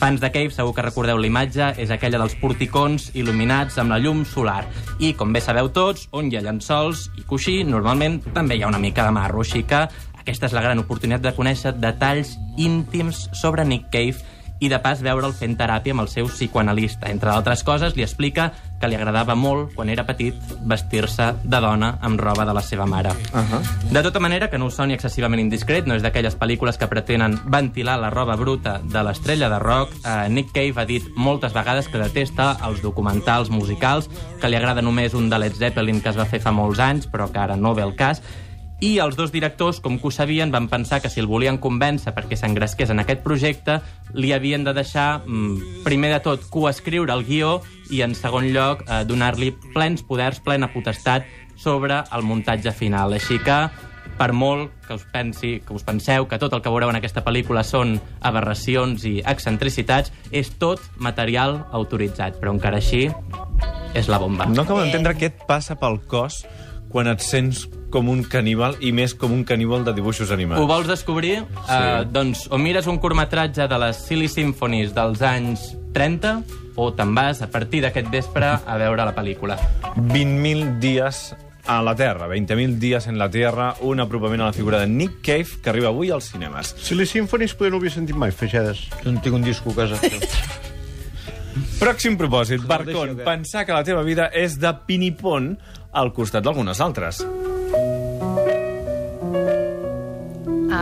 Fans 0.00 0.18
de 0.18 0.30
Cave, 0.32 0.48
segur 0.48 0.72
que 0.72 0.80
recordeu 0.80 1.18
l'imatge, 1.20 1.74
és 1.76 1.90
aquella 1.92 2.16
dels 2.22 2.32
porticons 2.40 3.10
il·luminats 3.12 3.76
amb 3.82 3.92
la 3.92 3.98
llum 4.00 4.22
solar. 4.24 4.62
I, 4.96 5.10
com 5.12 5.34
bé 5.36 5.42
sabeu 5.44 5.68
tots, 5.76 6.06
on 6.16 6.30
hi 6.30 6.38
ha 6.38 6.40
llençols 6.46 7.10
i 7.20 7.26
coixí, 7.28 7.58
normalment 7.68 8.16
també 8.32 8.56
hi 8.56 8.64
ha 8.64 8.70
una 8.72 8.80
mica 8.80 9.04
de 9.04 9.12
marro, 9.12 9.44
així 9.44 9.60
que 9.68 9.82
aquesta 10.22 10.48
és 10.48 10.56
la 10.56 10.64
gran 10.64 10.80
oportunitat 10.80 11.26
de 11.26 11.34
conèixer 11.36 11.74
detalls 11.76 12.32
íntims 12.56 13.26
sobre 13.36 13.68
Nick 13.68 13.92
Cave 13.92 14.24
i 14.64 14.72
de 14.72 14.80
pas 14.80 15.04
veure'l 15.04 15.36
fent 15.36 15.58
teràpia 15.60 15.92
amb 15.92 16.06
el 16.06 16.08
seu 16.08 16.32
psicoanalista. 16.32 17.12
Entre 17.12 17.28
altres 17.28 17.60
coses, 17.60 17.92
li 17.92 18.06
explica 18.08 18.54
que 18.80 18.88
li 18.88 18.96
agradava 18.96 19.36
molt, 19.36 19.74
quan 19.76 19.90
era 19.92 20.06
petit, 20.08 20.34
vestir-se 20.66 21.26
de 21.44 21.60
dona 21.60 21.92
amb 22.00 22.20
roba 22.20 22.46
de 22.48 22.54
la 22.56 22.62
seva 22.62 22.86
mare. 22.86 23.10
Uh 23.10 23.40
-huh. 23.40 23.92
De 23.92 24.02
tota 24.02 24.20
manera, 24.20 24.48
que 24.48 24.58
no 24.58 24.66
us 24.66 24.74
soni 24.74 24.94
excessivament 24.94 25.40
indiscret, 25.40 25.86
no 25.86 25.94
és 25.94 26.02
d'aquelles 26.02 26.38
pel·lícules 26.38 26.78
que 26.78 26.88
pretenen 26.88 27.38
ventilar 27.44 27.98
la 27.98 28.10
roba 28.10 28.36
bruta 28.36 28.80
de 28.82 29.02
l'estrella 29.02 29.48
de 29.48 29.58
rock. 29.58 29.92
Eh, 30.04 30.28
Nick 30.28 30.52
Cave 30.52 30.80
ha 30.80 30.84
dit 30.84 31.04
moltes 31.14 31.52
vegades 31.52 31.88
que 31.88 31.98
detesta 31.98 32.56
els 32.66 32.80
documentals 32.82 33.50
musicals, 33.50 34.08
que 34.40 34.48
li 34.48 34.56
agrada 34.56 34.82
només 34.82 35.14
un 35.14 35.28
de 35.28 35.38
Led 35.38 35.54
Zeppelin 35.54 36.00
que 36.00 36.08
es 36.08 36.16
va 36.16 36.24
fer 36.24 36.40
fa 36.40 36.50
molts 36.50 36.78
anys, 36.78 37.06
però 37.06 37.30
que 37.30 37.38
ara 37.38 37.56
no 37.56 37.74
ve 37.74 37.82
el 37.82 37.94
cas, 37.94 38.22
i 38.80 38.96
els 38.98 39.16
dos 39.16 39.32
directors, 39.32 39.78
com 39.84 39.98
que 40.00 40.08
ho 40.08 40.10
sabien, 40.10 40.50
van 40.50 40.68
pensar 40.68 41.02
que 41.04 41.10
si 41.12 41.20
el 41.20 41.28
volien 41.28 41.58
convèncer 41.60 42.14
perquè 42.16 42.36
s'engresqués 42.38 42.90
en 42.90 43.02
aquest 43.02 43.20
projecte, 43.22 43.80
li 44.16 44.32
havien 44.32 44.64
de 44.64 44.72
deixar, 44.72 45.20
mm, 45.26 45.84
primer 45.84 46.12
de 46.14 46.20
tot, 46.24 46.48
coescriure 46.48 47.12
el 47.12 47.24
guió 47.24 47.60
i, 47.90 48.00
en 48.00 48.14
segon 48.14 48.48
lloc, 48.54 48.82
eh, 48.88 49.04
donar-li 49.04 49.52
plens 49.74 50.02
poders, 50.02 50.40
plena 50.40 50.72
potestat 50.72 51.24
sobre 51.56 52.02
el 52.12 52.22
muntatge 52.22 52.72
final. 52.72 53.12
Així 53.12 53.38
que, 53.38 53.68
per 54.16 54.32
molt 54.32 54.70
que 54.86 54.94
us, 54.94 55.04
pensi, 55.12 55.60
que 55.60 55.74
us 55.74 55.84
penseu 55.84 56.26
que 56.26 56.38
tot 56.38 56.52
el 56.52 56.62
que 56.62 56.70
veureu 56.70 56.88
en 56.88 56.96
aquesta 56.96 57.22
pel·lícula 57.24 57.62
són 57.64 58.00
aberracions 58.20 59.04
i 59.04 59.20
excentricitats, 59.20 60.12
és 60.30 60.50
tot 60.58 60.80
material 60.96 61.66
autoritzat, 61.72 62.40
però 62.40 62.52
encara 62.52 62.76
així 62.76 63.10
és 63.94 64.08
la 64.08 64.18
bomba. 64.18 64.46
No 64.46 64.62
acabo 64.62 64.80
d'entendre 64.80 65.16
què 65.18 65.32
et 65.32 65.46
passa 65.46 65.76
pel 65.76 66.00
cos 66.06 66.46
quan 66.90 67.06
et 67.06 67.20
sents 67.20 67.68
com 67.90 68.08
un 68.08 68.22
caníbal 68.24 68.78
i 68.80 68.92
més 68.96 69.14
com 69.18 69.34
un 69.34 69.44
caníbal 69.44 69.84
de 69.84 69.94
dibuixos 69.96 70.30
animats. 70.34 70.62
Ho 70.62 70.70
vols 70.70 70.88
descobrir? 70.88 71.40
Sí. 71.42 71.76
Uh, 71.76 72.06
doncs 72.06 72.46
o 72.50 72.58
mires 72.62 72.88
un 72.90 73.00
curtmetratge 73.02 73.66
de 73.70 73.82
les 73.82 74.00
Silly 74.06 74.30
Symphonies 74.30 74.94
dels 74.96 75.22
anys 75.26 75.70
30 75.94 76.40
o 76.80 76.90
te'n 76.96 77.14
vas 77.14 77.42
a 77.42 77.50
partir 77.50 77.82
d'aquest 77.84 78.08
vespre 78.12 78.54
a 78.54 78.80
veure 78.80 79.04
la 79.04 79.14
pel·lícula. 79.14 79.58
20.000 79.98 80.78
dies 80.80 81.30
a 81.66 81.82
la 81.82 81.94
Terra, 81.94 82.26
20.000 82.28 82.78
dies 82.80 83.06
en 83.06 83.18
la 83.18 83.28
Terra, 83.30 83.74
un 83.86 84.00
apropament 84.00 84.40
a 84.40 84.48
la 84.48 84.56
figura 84.56 84.80
de 84.80 84.86
Nick 84.88 85.20
Cave, 85.22 85.60
que 85.62 85.70
arriba 85.70 85.88
avui 85.88 86.10
als 86.10 86.30
cinemes. 86.32 86.74
Si 86.80 86.96
les 86.96 87.10
Symphonies 87.10 87.54
poder 87.54 87.74
no 87.74 87.82
havia 87.82 87.92
sentit 87.94 88.16
mai, 88.16 88.32
Feixedes. 88.32 88.86
Jo 89.04 89.12
no 89.12 89.20
tinc 89.20 89.36
un 89.36 89.44
disco 89.44 89.74
a 89.74 89.82
casa. 89.82 90.00
Pròxim 91.80 92.16
propòsit, 92.20 92.64
Barcon, 92.68 93.18
pensar 93.24 93.66
que 93.66 93.76
la 93.76 93.84
teva 93.84 94.02
vida 94.06 94.30
és 94.36 94.58
de 94.60 94.72
pinipon 94.86 95.54
al 95.92 96.12
costat 96.16 96.44
d'algunes 96.46 96.80
altres. 96.80 97.24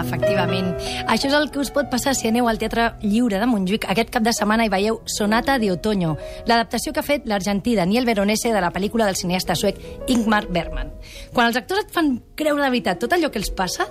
Efectivament. 0.02 0.72
Això 1.06 1.28
és 1.28 1.36
el 1.36 1.50
que 1.52 1.60
us 1.62 1.70
pot 1.74 1.90
passar 1.90 2.14
si 2.14 2.28
aneu 2.28 2.48
al 2.48 2.58
Teatre 2.58 2.90
Lliure 3.02 3.40
de 3.40 3.46
Montjuïc. 3.50 3.86
Aquest 3.88 4.10
cap 4.14 4.24
de 4.26 4.34
setmana 4.36 4.66
hi 4.66 4.72
veieu 4.72 5.00
Sonata 5.06 5.58
de 5.58 5.72
Otoño, 5.72 6.16
l'adaptació 6.46 6.92
que 6.92 7.00
ha 7.00 7.06
fet 7.06 7.26
l'argentí 7.26 7.76
Daniel 7.76 8.06
Veronese 8.08 8.52
de 8.54 8.60
la 8.64 8.72
pel·lícula 8.74 9.06
del 9.06 9.16
cineasta 9.16 9.56
suec 9.58 9.80
Ingmar 10.08 10.46
Bergman. 10.48 10.92
Quan 11.34 11.48
els 11.48 11.56
actors 11.60 11.86
et 11.86 11.94
fan 11.94 12.18
creure 12.34 12.62
de 12.62 12.70
veritat 12.70 13.00
tot 13.02 13.14
allò 13.14 13.32
que 13.32 13.42
els 13.42 13.50
passa, 13.50 13.88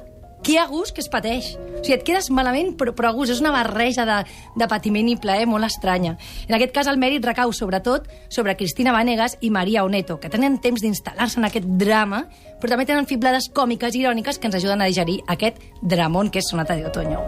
que 0.48 0.60
a 0.60 0.66
gust 0.66 0.96
que 0.96 1.02
es 1.04 1.10
pateix. 1.12 1.58
O 1.60 1.82
sigui, 1.84 1.98
et 1.98 2.04
quedes 2.08 2.30
malament, 2.32 2.70
però, 2.80 2.94
però 2.96 3.10
a 3.10 3.16
gust. 3.18 3.34
És 3.34 3.42
una 3.44 3.52
barreja 3.52 4.06
de, 4.08 4.22
de 4.56 4.68
patiment 4.72 5.10
i 5.12 5.18
plaer 5.20 5.44
molt 5.52 5.68
estranya. 5.68 6.14
En 6.48 6.56
aquest 6.56 6.72
cas, 6.72 6.88
el 6.88 6.96
mèrit 7.02 7.26
recau 7.28 7.52
sobretot 7.52 8.08
sobre 8.32 8.56
Cristina 8.56 8.94
Vanegas 8.96 9.36
i 9.44 9.52
Maria 9.52 9.84
Oneto, 9.84 10.22
que 10.24 10.32
tenen 10.32 10.56
temps 10.64 10.80
d'instal·lar-se 10.86 11.42
en 11.42 11.50
aquest 11.50 11.68
drama, 11.82 12.24
però 12.62 12.72
també 12.74 12.88
tenen 12.88 13.10
fiblades 13.12 13.50
còmiques 13.52 13.98
i 13.98 14.06
iròniques 14.06 14.40
que 14.40 14.48
ens 14.48 14.56
ajuden 14.62 14.86
a 14.86 14.88
digerir 14.88 15.18
aquest 15.28 15.60
dramón 15.82 16.32
que 16.32 16.40
és 16.40 16.48
Sonata 16.48 16.80
de 16.80 16.88
Otoño. 16.88 17.20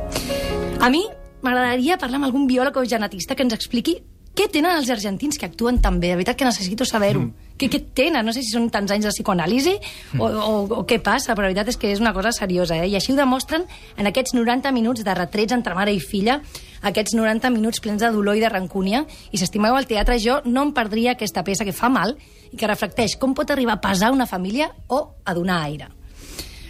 A 0.80 0.88
mi 0.88 1.04
m'agradaria 1.44 2.00
parlar 2.00 2.22
amb 2.22 2.30
algun 2.30 2.48
biòleg 2.48 2.80
o 2.80 2.86
genetista 2.88 3.36
que 3.36 3.44
ens 3.44 3.58
expliqui 3.58 4.00
què 4.32 4.48
tenen 4.48 4.78
els 4.80 4.88
argentins 4.94 5.36
que 5.36 5.50
actuen 5.50 5.82
tan 5.84 6.00
bé. 6.00 6.14
De 6.14 6.22
veritat 6.22 6.40
que 6.40 6.48
necessito 6.48 6.88
saber-ho. 6.88 7.28
Mm. 7.28 7.49
Què, 7.60 7.68
què 7.68 7.82
tenen? 7.96 8.24
No 8.24 8.32
sé 8.32 8.44
si 8.46 8.54
són 8.54 8.70
tants 8.72 8.94
anys 8.96 9.10
de 9.10 9.12
psicoanàlisi 9.12 9.75
o, 10.18 10.25
o, 10.30 10.54
o 10.80 10.84
què 10.88 11.01
passa, 11.04 11.36
però 11.36 11.44
la 11.44 11.51
veritat 11.51 11.74
és 11.74 11.80
que 11.80 11.92
és 11.92 12.00
una 12.00 12.13
cosa 12.16 12.32
seriosa. 12.36 12.78
Eh? 12.80 12.88
I 12.88 12.96
així 12.96 13.12
ho 13.12 13.20
demostren 13.20 13.68
en 14.00 14.08
aquests 14.08 14.38
90 14.38 14.72
minuts 14.75 15.04
de 15.04 15.18
retrets 15.18 15.56
entre 15.58 15.75
mare 15.75 15.92
i 15.92 16.00
filla, 16.00 16.39
aquests 16.88 17.18
90 17.20 17.51
minuts 17.51 17.84
plens 17.84 18.00
de 18.06 18.13
dolor 18.16 18.39
i 18.39 18.44
de 18.46 18.51
rancúnia. 18.54 19.04
I 19.32 19.38
si 19.38 19.48
estimeu 19.48 19.75
el 19.75 19.89
teatre, 19.92 20.18
jo 20.24 20.39
no 20.48 20.70
em 20.70 20.74
perdria 20.75 21.18
aquesta 21.18 21.44
peça 21.44 21.68
que 21.68 21.75
fa 21.75 21.92
mal 21.92 22.16
i 22.50 22.58
que 22.58 22.72
reflecteix 22.72 23.20
com 23.20 23.36
pot 23.36 23.51
arribar 23.51 23.75
a 23.75 23.84
pesar 23.89 24.13
una 24.16 24.30
família 24.30 24.72
o 24.88 25.04
a 25.25 25.36
donar 25.36 25.63
aire. 25.68 25.99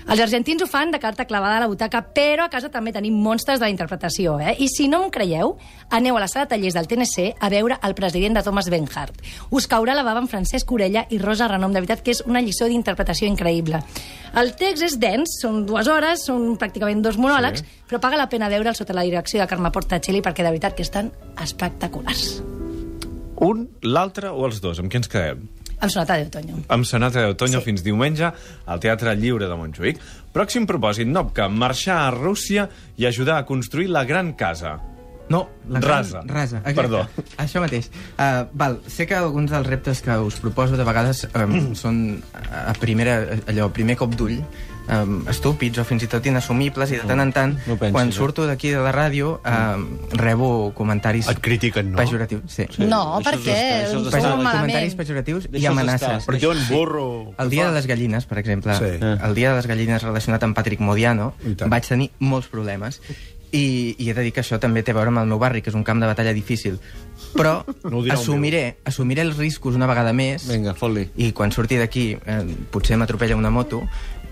Els 0.09 0.21
argentins 0.23 0.63
ho 0.63 0.65
fan 0.65 0.89
de 0.89 0.97
carta 0.97 1.27
clavada 1.29 1.59
a 1.59 1.61
la 1.61 1.67
butaca, 1.69 1.99
però 2.15 2.47
a 2.47 2.49
casa 2.49 2.71
també 2.73 2.89
tenim 2.89 3.13
monstres 3.21 3.59
de 3.59 3.67
la 3.67 3.69
interpretació. 3.69 4.39
Eh? 4.41 4.55
I 4.57 4.65
si 4.73 4.87
no 4.89 5.03
em 5.05 5.11
creieu, 5.13 5.51
aneu 5.93 6.17
a 6.17 6.23
la 6.23 6.27
sala 6.31 6.47
de 6.47 6.55
tallers 6.55 6.73
del 6.73 6.89
TNC 6.89 7.35
a 7.37 7.49
veure 7.53 7.77
el 7.85 7.93
president 7.93 8.39
de 8.39 8.43
Thomas 8.43 8.71
Benhart. 8.73 9.21
Us 9.53 9.67
caurà 9.69 9.93
la 9.93 10.01
bava 10.07 10.23
amb 10.23 10.31
Francesc 10.31 10.71
Orella 10.73 11.05
i 11.13 11.19
Rosa 11.21 11.45
Renom. 11.51 11.75
De 11.75 11.83
veritat 11.83 12.01
que 12.01 12.15
és 12.15 12.23
una 12.25 12.41
lliçó 12.41 12.65
d'interpretació 12.65 13.29
increïble. 13.29 13.83
El 14.41 14.55
text 14.57 14.87
és 14.89 14.97
dens, 14.97 15.37
són 15.43 15.61
dues 15.69 15.85
hores, 15.85 16.25
són 16.25 16.55
pràcticament 16.57 17.05
dos 17.05 17.21
monòlegs, 17.21 17.61
sí. 17.61 17.85
però 17.85 18.01
paga 18.01 18.17
la 18.17 18.29
pena 18.33 18.49
veure'l 18.49 18.77
sota 18.77 18.97
la 18.97 19.05
direcció 19.05 19.37
de 19.43 19.49
Carme 19.51 19.69
Portacelli 19.69 20.25
perquè 20.25 20.41
de 20.41 20.55
veritat 20.55 20.73
que 20.73 20.87
estan 20.89 21.13
espectaculars. 21.37 22.39
Un, 23.45 23.67
l'altre 23.85 24.33
o 24.33 24.49
els 24.49 24.57
dos? 24.59 24.81
Amb 24.81 24.89
qui 24.89 24.97
ens 25.03 25.11
quedem? 25.11 25.45
Amb 25.79 25.91
Sonata 25.91 26.17
d'Otoño. 26.19 26.59
Amb 26.67 26.85
Sonata 26.85 27.23
d'Otoño 27.23 27.59
sí. 27.61 27.65
fins 27.69 27.83
diumenge 27.85 28.27
al 28.65 28.79
Teatre 28.83 29.15
Lliure 29.15 29.47
de 29.47 29.55
Montjuïc. 29.55 29.99
Pròxim 30.35 30.67
propòsit, 30.67 31.07
Nopca, 31.07 31.47
marxar 31.49 32.01
a 32.07 32.11
Rússia 32.11 32.67
i 32.99 33.07
ajudar 33.07 33.37
a 33.39 33.45
construir 33.47 33.87
la 33.89 34.03
gran 34.05 34.33
casa. 34.33 34.77
No, 35.29 35.43
la 35.69 35.79
gran- 35.79 36.03
Rasa. 36.03 36.21
Rasa, 36.25 36.57
exacte. 36.57 36.73
Perdó. 36.81 37.03
Això 37.37 37.61
mateix. 37.61 37.91
Uh, 38.17 38.47
val, 38.57 38.79
sé 38.89 39.05
que 39.05 39.13
alguns 39.15 39.51
dels 39.53 39.67
reptes 39.67 40.01
que 40.01 40.17
us 40.17 40.39
proposo 40.41 40.75
de 40.75 40.83
vegades 40.83 41.27
um, 41.37 41.75
són 41.81 41.99
a 42.49 42.73
primera, 42.81 43.19
allò, 43.47 43.69
primer 43.71 43.95
cop 43.95 44.15
d'ull, 44.17 44.39
um, 44.89 45.21
estúpids 45.31 45.79
o 45.79 45.85
fins 45.87 46.03
i 46.03 46.09
tot 46.11 46.25
inassumibles, 46.25 46.91
i 46.91 46.99
de 46.99 47.07
tant 47.07 47.21
en 47.23 47.31
tant, 47.35 47.55
no 47.67 47.77
pensis, 47.79 47.93
quan 47.95 48.09
eh? 48.09 48.15
surto 48.15 48.45
d'aquí 48.49 48.73
de 48.73 48.81
la 48.83 48.91
ràdio, 48.95 49.39
um, 49.45 49.85
rebo 50.17 50.49
comentaris... 50.77 51.29
Et 51.31 51.39
critiquen, 51.39 51.91
no? 51.93 52.01
Pejoratius, 52.01 52.43
sí. 52.51 52.67
No, 52.83 53.19
per 53.25 53.37
què? 53.41 53.59
Ho 53.93 54.03
malament. 54.03 54.43
comentaris 54.59 54.95
pejoratius 54.99 55.49
i 55.53 55.65
amenaces. 55.69 56.01
estar. 56.01 56.25
Per 56.27 56.37
diuen 56.39 56.61
burro. 56.69 57.07
El 57.39 57.49
dia 57.49 57.69
de 57.69 57.75
les 57.77 57.87
gallines, 57.87 58.25
per 58.25 58.39
exemple, 58.41 58.75
Sí. 58.79 58.95
el 58.99 59.35
dia 59.35 59.51
de 59.51 59.55
les 59.57 59.67
gallines 59.67 60.03
relacionat 60.03 60.43
amb 60.43 60.55
Patrick 60.55 60.81
Modiano, 60.81 61.33
vaig 61.67 61.87
tenir 61.87 62.11
molts 62.19 62.47
problemes. 62.47 63.01
I, 63.51 63.95
I 63.97 64.11
he 64.11 64.13
de 64.13 64.21
dir 64.21 64.31
que 64.31 64.43
això 64.43 64.59
també 64.61 64.83
té 64.85 64.93
a 64.93 64.93
veure 64.93 65.09
amb 65.09 65.23
el 65.23 65.25
meu 65.31 65.39
barri, 65.41 65.63
que 65.65 65.71
és 65.71 65.75
un 65.75 65.81
camp 65.83 65.97
de 65.97 66.05
batalla 66.05 66.33
difícil. 66.37 66.77
Però 67.33 67.63
No 67.89 68.03
dirà 68.05 68.13
el 68.13 68.19
assumiré, 68.19 68.77
assumiré 68.85 69.23
els 69.25 69.37
riscos 69.37 69.73
una 69.75 69.87
vegada 69.89 70.13
més 70.13 70.45
Vinga, 70.47 70.75
fot-li. 70.77 71.07
i 71.17 71.31
quan 71.33 71.51
surti 71.51 71.79
d'aquí 71.81 72.11
eh, 72.13 72.39
potser 72.69 72.97
m'atropella 72.97 73.35
una 73.35 73.49
moto 73.49 73.81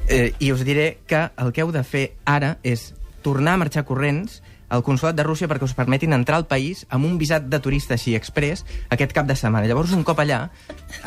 eh, 0.07 0.33
i 0.39 0.51
us 0.51 0.63
diré 0.65 0.99
que 1.07 1.29
el 1.37 1.53
que 1.53 1.63
heu 1.63 1.71
de 1.71 1.83
fer 1.83 2.11
ara 2.25 2.57
és 2.63 2.93
tornar 3.25 3.57
a 3.57 3.61
marxar 3.63 3.85
corrents 3.85 4.41
al 4.69 4.83
Consolat 4.83 5.15
de 5.15 5.23
Rússia 5.23 5.47
perquè 5.47 5.63
us 5.63 5.75
permetin 5.75 6.15
entrar 6.15 6.39
al 6.41 6.47
país 6.47 6.85
amb 6.89 7.07
un 7.07 7.17
visat 7.19 7.47
de 7.47 7.59
turista 7.63 7.95
així 7.95 8.15
express 8.15 8.65
aquest 8.91 9.13
cap 9.15 9.27
de 9.27 9.35
setmana. 9.35 9.67
Llavors, 9.67 9.93
un 9.95 10.03
cop 10.07 10.19
allà, 10.19 10.49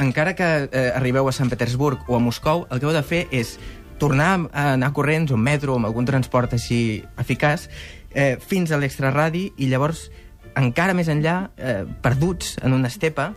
encara 0.01 0.35
que 0.37 0.49
eh, 0.65 0.87
arribeu 0.95 1.29
a 1.29 1.37
Sant 1.37 1.53
Petersburg 1.53 2.09
o 2.09 2.17
a 2.17 2.23
Moscou, 2.25 2.67
el 2.71 2.81
que 2.81 2.89
heu 2.89 2.97
de 2.97 3.05
fer 3.05 3.27
és 3.31 3.59
tornar 4.01 4.49
a 4.53 4.73
anar 4.79 4.95
corrents 4.97 5.33
o 5.33 5.37
en 5.37 5.45
metro 5.45 5.75
o 5.75 5.81
amb 5.81 5.91
algun 5.91 6.09
transport 6.09 6.57
així 6.57 7.03
eficaç 7.21 7.69
eh, 8.15 8.39
fins 8.41 8.73
a 8.73 8.81
l'extraradi 8.81 9.51
i 9.61 9.69
llavors 9.69 10.09
encara 10.57 10.97
més 10.97 11.09
enllà, 11.13 11.51
eh, 11.57 11.85
perduts 12.03 12.57
en 12.65 12.73
una 12.75 12.89
estepa, 12.89 13.35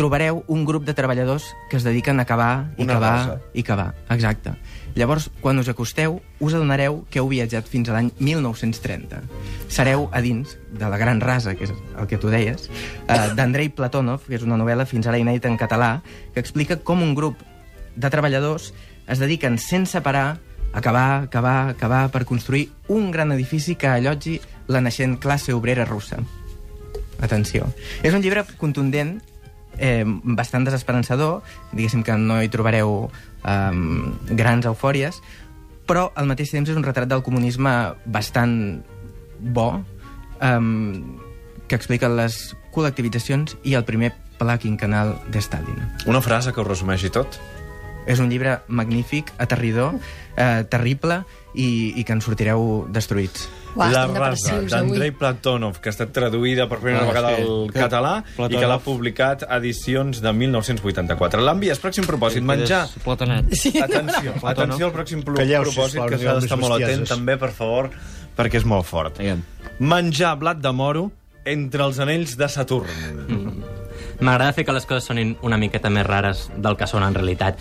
trobareu 0.00 0.40
un 0.48 0.64
grup 0.64 0.86
de 0.88 0.94
treballadors 0.96 1.50
que 1.68 1.76
es 1.76 1.84
dediquen 1.84 2.20
a 2.20 2.24
cavar 2.24 2.72
i 2.78 2.84
Una 2.86 2.94
cavar 2.96 3.12
rasa. 3.18 3.40
i 3.52 3.62
cavar. 3.62 3.90
Exacte. 4.08 4.54
Llavors, 4.96 5.28
quan 5.40 5.60
us 5.60 5.68
acosteu, 5.70 6.18
us 6.40 6.54
adonareu 6.56 7.04
que 7.12 7.20
heu 7.20 7.28
viatjat 7.30 7.68
fins 7.68 7.88
a 7.88 7.94
l'any 7.94 8.08
1930. 8.18 9.20
Sereu 9.68 10.08
a 10.10 10.22
dins 10.24 10.56
de 10.72 10.88
la 10.90 10.98
Gran 10.98 11.20
Rasa, 11.20 11.54
que 11.54 11.68
és 11.68 11.72
el 11.96 12.08
que 12.10 12.18
tu 12.18 12.32
deies, 12.32 12.70
eh, 13.06 13.20
d'Andrei 13.36 13.68
Platonov, 13.70 14.24
que 14.26 14.34
és 14.40 14.42
una 14.42 14.56
novel·la 14.58 14.88
fins 14.88 15.06
ara 15.06 15.20
inèdita 15.20 15.48
en 15.52 15.58
català, 15.60 16.00
que 16.34 16.40
explica 16.40 16.80
com 16.80 17.02
un 17.04 17.14
grup 17.14 17.38
de 17.94 18.10
treballadors 18.10 18.72
es 19.06 19.18
dediquen 19.18 19.58
sense 19.58 20.00
parar 20.00 20.38
a 20.72 20.80
cavar, 20.80 21.28
cavar, 21.30 21.76
cavar 21.76 22.10
per 22.10 22.24
construir 22.24 22.70
un 22.88 23.10
gran 23.10 23.32
edifici 23.32 23.74
que 23.76 23.88
allotgi 23.90 24.40
la 24.68 24.80
naixent 24.80 25.18
classe 25.18 25.52
obrera 25.52 25.84
russa. 25.84 26.18
Atenció. 27.20 27.66
És 28.02 28.14
un 28.14 28.22
llibre 28.22 28.44
contundent, 28.56 29.20
eh, 29.80 30.04
bastant 30.06 30.68
desesperançador, 30.68 31.40
diguéssim 31.72 32.04
que 32.06 32.14
no 32.20 32.38
hi 32.38 32.52
trobareu 32.52 33.08
eh, 33.08 33.72
grans 34.36 34.68
eufòries, 34.70 35.18
però 35.88 36.10
al 36.14 36.28
mateix 36.30 36.52
temps 36.54 36.70
és 36.70 36.78
un 36.78 36.86
retrat 36.86 37.10
del 37.10 37.24
comunisme 37.26 37.72
bastant 38.06 38.54
bo, 39.40 39.72
eh, 40.38 40.60
que 41.66 41.78
explica 41.78 42.10
les 42.10 42.52
col·lectivitzacions 42.74 43.56
i 43.66 43.74
el 43.78 43.86
primer 43.88 44.12
pla 44.40 44.56
quinquenal 44.58 45.16
de 45.30 45.40
Stalin. 45.42 45.80
Una 46.06 46.22
frase 46.24 46.52
que 46.52 46.62
ho 46.62 46.66
resumeixi 46.66 47.10
tot. 47.14 47.38
És 48.08 48.18
un 48.18 48.30
llibre 48.32 48.56
magnífic, 48.66 49.30
aterridor, 49.38 49.98
eh, 50.34 50.64
terrible 50.72 51.20
i, 51.54 51.92
i 52.00 52.04
que 52.04 52.16
en 52.16 52.22
sortireu 52.24 52.86
destruïts. 52.88 53.46
Uau, 53.74 53.90
la 53.92 54.06
rasa 54.06 54.56
d'Andrei. 54.66 55.12
Platonov, 55.14 55.78
que 55.80 55.88
ha 55.90 55.92
estat 55.94 56.10
traduïda 56.12 56.66
per 56.68 56.78
primera 56.80 57.04
Ah, 57.04 57.08
vegada 57.08 57.36
sí. 57.36 57.42
al 57.42 57.70
Que- 57.72 57.80
català 57.80 58.14
i 58.26 58.36
Platonov. 58.36 58.60
que 58.60 58.66
l'ha 58.72 58.78
publicat 58.82 59.44
a 59.48 59.56
edicions 59.58 60.20
de 60.20 60.32
1984. 60.32 61.40
L'envies, 61.40 61.78
pròxim 61.80 62.04
propòsit, 62.08 62.42
menjar... 62.42 62.88
Platonet. 63.04 63.52
Sí, 63.54 63.72
Atenció, 63.80 64.34
atenció 64.42 64.86
al 64.86 64.92
pròxim 64.92 65.22
Calleu, 65.24 65.62
propòsit, 65.62 65.92
sisplau, 66.00 66.08
que 66.08 66.16
no 66.16 66.22
s'ha 66.24 66.34
d'estar 66.40 66.58
molt 66.58 66.82
atent 66.82 67.06
també, 67.08 67.36
per 67.38 67.50
favor, 67.52 67.90
perquè 68.36 68.56
és 68.58 68.64
molt 68.64 68.86
fort. 68.86 69.18
Digue'm. 69.18 69.42
Menjar 69.80 70.34
blat 70.38 70.58
de 70.60 70.72
moro 70.72 71.10
entre 71.44 71.84
els 71.84 71.98
anells 72.02 72.36
de 72.36 72.48
Saturn. 72.48 72.90
M'agrada 74.20 74.52
fer 74.52 74.66
que 74.68 74.72
les 74.76 74.84
coses 74.84 75.04
sonin 75.08 75.36
una 75.46 75.56
miqueta 75.56 75.88
més 75.88 76.04
rares 76.06 76.50
del 76.56 76.76
que 76.76 76.86
són 76.86 77.02
en 77.06 77.14
realitat. 77.16 77.56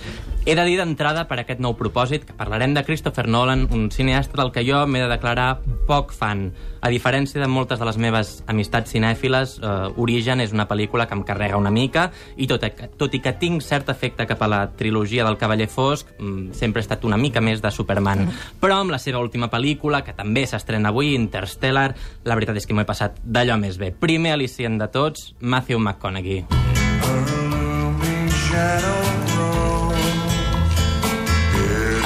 He 0.45 0.55
de 0.55 0.63
dir 0.65 0.77
d'entrada 0.79 1.25
per 1.27 1.41
aquest 1.41 1.59
nou 1.61 1.75
propòsit 1.77 2.23
que 2.25 2.33
parlarem 2.33 2.71
de 2.73 2.81
Christopher 2.87 3.27
Nolan, 3.27 3.67
un 3.75 3.89
cineasta 3.91 4.39
del 4.39 4.53
que 4.55 4.63
jo 4.65 4.85
m'he 4.87 5.01
de 5.03 5.09
declarar 5.11 5.59
poc 5.85 6.13
fan. 6.15 6.53
A 6.81 6.89
diferència 6.89 7.41
de 7.41 7.49
moltes 7.51 7.79
de 7.79 7.85
les 7.85 7.99
meves 7.99 8.31
amistats 8.47 8.95
cinèfiles, 8.95 9.57
eh, 9.59 9.67
Origen 9.99 10.39
és 10.39 10.53
una 10.55 10.67
pel·lícula 10.67 11.07
que 11.07 11.13
em 11.13 11.23
carrega 11.27 11.59
una 11.59 11.69
mica 11.69 12.11
i 12.37 12.47
tot, 12.47 12.63
tot 12.97 13.13
i 13.13 13.19
que 13.19 13.33
tinc 13.33 13.61
cert 13.61 13.89
efecte 13.91 14.25
cap 14.25 14.41
a 14.41 14.47
la 14.47 14.61
trilogia 14.79 15.25
del 15.27 15.37
Cavaller 15.37 15.67
Fosc, 15.67 16.07
mm, 16.17 16.53
sempre 16.53 16.79
he 16.79 16.87
estat 16.87 17.03
una 17.03 17.17
mica 17.17 17.41
més 17.41 17.61
de 17.61 17.71
Superman. 17.71 18.31
Però 18.61 18.79
amb 18.79 18.91
la 18.91 18.99
seva 18.99 19.19
última 19.19 19.49
pel·lícula, 19.51 20.03
que 20.03 20.13
també 20.13 20.47
s'estrena 20.47 20.89
avui, 20.89 21.13
Interstellar, 21.15 21.93
la 22.23 22.35
veritat 22.35 22.55
és 22.55 22.65
que 22.65 22.73
m'ho 22.73 22.81
he 22.81 22.85
passat 22.85 23.19
d'allò 23.23 23.59
més 23.59 23.77
bé. 23.77 23.91
Primer 23.91 24.33
al·licient 24.33 24.79
de 24.79 24.87
tots, 24.87 25.35
Matthew 25.41 25.79
McConaughey. 25.79 26.45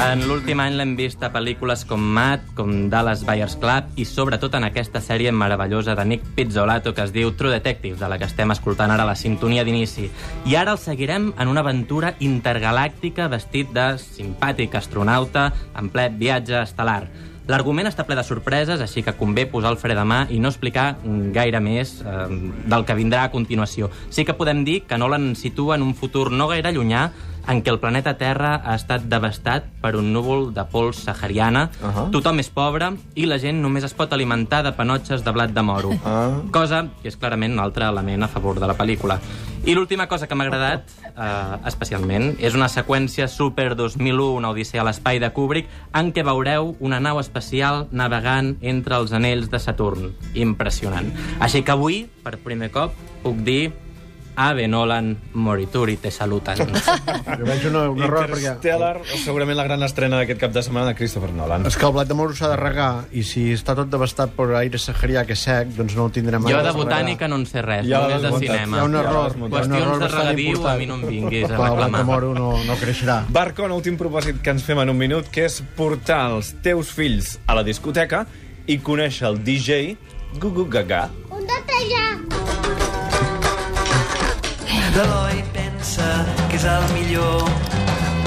En 0.03 0.19
l'últim 0.27 0.59
any 0.59 0.73
l'hem 0.75 0.97
vist 0.99 1.21
a 1.23 1.29
pel·lícules 1.31 1.85
com 1.87 2.01
Matt, 2.15 2.49
com 2.57 2.89
Dallas 2.91 3.21
Buyers 3.23 3.55
Club 3.61 3.95
i 3.95 4.03
sobretot 4.03 4.57
en 4.59 4.67
aquesta 4.67 4.99
sèrie 4.99 5.31
meravellosa 5.31 5.95
de 5.95 6.03
Nick 6.09 6.27
Pizzolatto 6.35 6.91
que 6.93 7.05
es 7.05 7.13
diu 7.15 7.31
True 7.39 7.53
Detective, 7.53 7.95
de 8.01 8.09
la 8.11 8.17
que 8.19 8.27
estem 8.27 8.51
escoltant 8.51 8.91
ara 8.91 9.07
la 9.07 9.15
sintonia 9.15 9.63
d'inici. 9.63 10.09
I 10.43 10.57
ara 10.59 10.75
el 10.75 10.81
seguirem 10.83 11.31
en 11.39 11.47
una 11.47 11.63
aventura 11.63 12.17
intergalàctica 12.19 13.29
vestit 13.31 13.71
de 13.71 13.93
simpàtic 14.03 14.75
astronauta 14.75 15.53
en 15.79 15.87
ple 15.93 16.09
viatge 16.19 16.59
estel·lar. 16.65 17.05
L'argument 17.47 17.87
està 17.87 18.05
ple 18.07 18.15
de 18.15 18.23
sorpreses, 18.23 18.79
així 18.79 19.01
que 19.03 19.15
convé 19.19 19.43
posar 19.51 19.73
el 19.73 19.79
fre 19.79 19.95
de 19.95 20.03
mà 20.07 20.21
i 20.31 20.37
no 20.39 20.51
explicar 20.51 20.93
gaire 21.35 21.59
més 21.63 21.97
eh, 21.99 22.27
del 22.71 22.85
que 22.87 22.95
vindrà 22.95 23.25
a 23.25 23.31
continuació. 23.31 23.89
Sí 24.11 24.23
que 24.23 24.35
podem 24.35 24.63
dir 24.67 24.81
que 24.87 24.99
Nolan 24.99 25.33
situa 25.35 25.75
en 25.75 25.83
un 25.83 25.95
futur 25.95 26.29
no 26.31 26.47
gaire 26.51 26.71
llunyà 26.71 27.09
en 27.47 27.63
què 27.63 27.71
el 27.73 27.79
planeta 27.79 28.15
Terra 28.19 28.55
ha 28.63 28.75
estat 28.77 29.07
devastat 29.11 29.65
per 29.81 29.95
un 29.99 30.11
núvol 30.13 30.51
de 30.55 30.63
pols 30.71 31.03
sahariana, 31.03 31.69
uh 31.81 31.87
-huh. 31.87 32.11
tothom 32.11 32.39
és 32.39 32.49
pobre 32.49 32.93
i 33.15 33.25
la 33.25 33.39
gent 33.39 33.61
només 33.61 33.83
es 33.83 33.93
pot 33.93 34.13
alimentar 34.13 34.63
de 34.63 34.71
panotxes 34.71 35.23
de 35.23 35.31
blat 35.31 35.51
de 35.51 35.61
moro. 35.61 35.91
Ah. 36.05 36.41
Cosa 36.51 36.87
que 37.01 37.07
és 37.07 37.17
clarament 37.17 37.53
un 37.53 37.59
altre 37.59 37.85
element 37.85 38.23
a 38.23 38.27
favor 38.27 38.59
de 38.59 38.67
la 38.67 38.77
pel·lícula. 38.77 39.19
I 39.65 39.75
l'última 39.75 40.07
cosa 40.07 40.27
que 40.27 40.35
m'ha 40.35 40.43
agradat 40.43 40.89
eh, 41.15 41.67
especialment 41.69 42.35
és 42.39 42.53
una 42.53 42.67
seqüència 42.67 43.29
Super 43.29 43.75
2001, 43.75 44.35
una 44.35 44.49
odissea 44.49 44.81
a 44.81 44.83
l'espai 44.83 45.19
de 45.19 45.29
Kubrick, 45.31 45.69
en 45.93 46.11
què 46.11 46.23
veureu 46.23 46.75
una 46.79 46.99
nau 46.99 47.19
espacial 47.19 47.87
navegant 47.91 48.57
entre 48.61 48.95
els 48.95 49.13
anells 49.13 49.49
de 49.49 49.59
Saturn. 49.59 50.11
Impressionant. 50.33 51.13
Així 51.39 51.63
que 51.63 51.71
avui, 51.71 52.09
per 52.23 52.37
primer 52.43 52.71
cop, 52.71 52.91
puc 53.23 53.39
dir 53.47 53.71
Ave 54.35 54.67
Nolan, 54.67 55.17
morituri 55.33 55.97
te 55.97 56.09
saluten. 56.11 56.57
Jo 57.39 57.45
veig 57.47 57.63
una, 57.69 57.83
un 57.89 58.01
error 58.03 58.27
perquè... 58.29 58.53
Interstellar, 58.55 58.99
segurament 59.23 59.57
la 59.57 59.63
gran 59.67 59.83
estrena 59.85 60.19
d'aquest 60.19 60.39
cap 60.41 60.51
de 60.55 60.61
setmana 60.65 60.91
de 60.91 60.95
Christopher 60.97 61.31
Nolan. 61.33 61.65
És 61.69 61.77
que 61.77 61.85
el 61.87 61.93
blat 61.95 62.09
de 62.09 62.17
moro 62.17 62.33
s'ha 62.37 62.49
de 62.51 62.57
regar 62.59 63.05
i 63.13 63.23
si 63.25 63.45
està 63.53 63.75
tot 63.77 63.89
devastat 63.91 64.33
per 64.37 64.47
aire 64.59 64.79
saharià 64.81 65.23
que 65.29 65.33
és 65.37 65.43
sec, 65.45 65.71
doncs 65.77 65.95
no 65.97 66.07
el 66.09 66.13
tindrem 66.15 66.43
jo 66.45 66.49
mai. 66.53 66.63
de 66.65 66.73
botànica 66.77 67.27
no 67.29 67.39
en 67.41 67.45
sé 67.49 67.61
res, 67.65 67.85
Ja 67.89 68.01
només 68.07 68.21
de 68.25 68.31
cinema. 68.45 68.77
Hi 68.77 68.79
ha 68.81 68.85
un 68.89 68.95
error. 69.01 69.33
Ja 69.37 69.43
un 69.45 69.51
Qüestions 69.53 69.81
error 69.81 69.99
de 70.03 70.07
regadiu, 70.13 70.49
important. 70.53 70.75
a 70.75 70.79
mi 70.79 70.85
no 70.89 70.95
em 70.99 71.05
vinguis 71.09 71.43
a 71.49 71.51
El 71.53 71.57
blat 71.57 71.69
de 71.69 71.83
reclamar. 71.83 72.05
moro 72.05 72.33
no, 72.37 72.51
no 72.67 72.77
creixerà. 72.81 73.19
Barcon, 73.29 73.71
últim 73.77 73.97
propòsit 74.01 74.41
que 74.43 74.53
ens 74.55 74.63
fem 74.65 74.79
en 74.83 74.89
un 74.93 74.97
minut, 74.97 75.29
que 75.33 75.45
és 75.49 75.61
portar 75.77 76.23
els 76.33 76.53
teus 76.65 76.91
fills 76.93 77.37
a 77.47 77.55
la 77.57 77.63
discoteca 77.63 78.25
i 78.67 78.79
conèixer 78.79 79.27
el 79.29 79.41
DJ 79.43 79.97
Gugu 80.39 80.65
Gaga. 80.69 81.07
L'Eloi 84.93 85.39
pensa 85.55 86.05
que 86.51 86.59
és 86.59 86.65
el 86.69 86.83
millor. 86.93 87.47